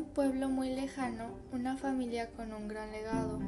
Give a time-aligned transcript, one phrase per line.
[0.00, 3.38] pueblo muy lejano, una familia con un gran legado,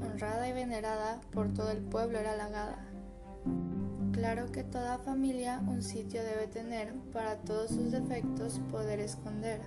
[0.00, 2.86] honrada y venerada por todo el pueblo era halagada.
[4.12, 9.60] Claro que toda familia un sitio debe tener para todos sus defectos poder esconder.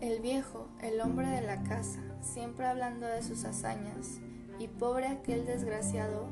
[0.00, 4.20] El viejo, el hombre de la casa, siempre hablando de sus hazañas,
[4.58, 6.28] y pobre aquel desgraciado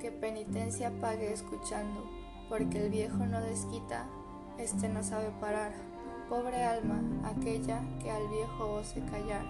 [0.00, 2.08] que penitencia pague escuchando,
[2.48, 4.06] porque el viejo no desquita,
[4.58, 5.93] este no sabe parar.
[6.28, 9.44] Pobre alma, aquella que al viejo ose callar,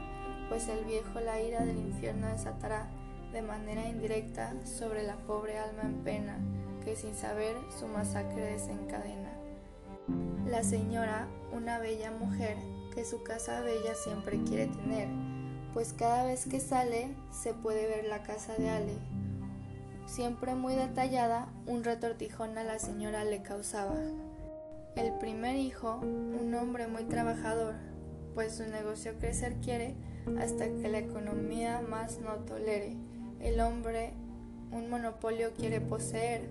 [0.48, 2.88] pues el viejo la ira del infierno desatará
[3.32, 6.38] de manera indirecta sobre la pobre alma en pena,
[6.84, 9.30] que sin saber su masacre desencadena.
[10.46, 12.56] La señora, una bella mujer,
[12.95, 15.09] que su casa bella siempre quiere tener,
[15.73, 18.98] pues cada vez que sale se puede ver la casa de Ale.
[20.06, 23.96] Siempre muy detallada, un retortijón a la señora le causaba.
[24.97, 27.74] El primer hijo, un hombre muy trabajador,
[28.35, 29.95] pues su negocio crecer quiere
[30.41, 32.96] hasta que la economía más no tolere.
[33.41, 34.15] El hombre
[34.74, 36.49] un monopolio quiere poseer,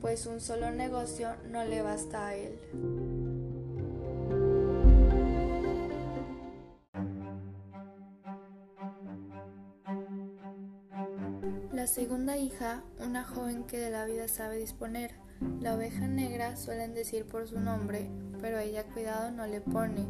[0.00, 2.58] pues un solo negocio no le basta a él.
[11.72, 15.12] La segunda hija, una joven que de la vida sabe disponer,
[15.60, 20.06] la oveja negra suelen decir por su nombre, pero ella cuidado no le pone.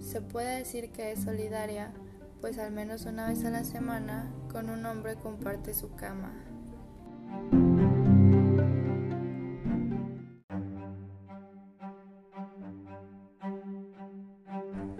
[0.00, 1.92] Se puede decir que es solidaria,
[2.40, 6.32] pues al menos una vez a la semana con un hombre comparte su cama.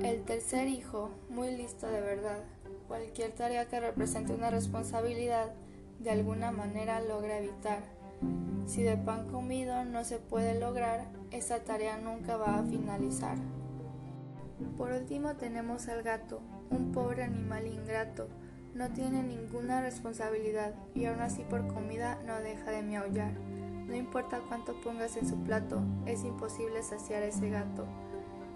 [0.02, 2.42] El tercer hijo, muy listo de verdad,
[2.88, 5.52] cualquier tarea que represente una responsabilidad,
[5.98, 7.99] de alguna manera logra evitar
[8.66, 13.36] si de pan comido no se puede lograr, esa tarea nunca va a finalizar.
[14.76, 18.28] Por último tenemos al gato, un pobre animal ingrato,
[18.74, 23.32] no tiene ninguna responsabilidad y aún así por comida no deja de miaullar.
[23.86, 27.86] No importa cuánto pongas en su plato, es imposible saciar ese gato.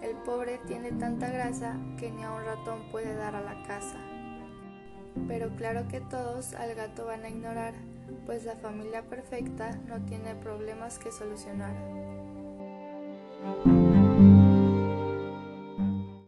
[0.01, 3.97] El pobre tiene tanta grasa que ni a un ratón puede dar a la casa.
[5.27, 7.73] Pero claro que todos al gato van a ignorar,
[8.25, 11.73] pues la familia perfecta no tiene problemas que solucionar.